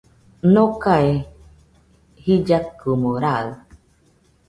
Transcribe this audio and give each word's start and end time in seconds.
Nokae 0.53 1.11
jillakɨmo 2.23 3.11
raɨ 3.23 3.47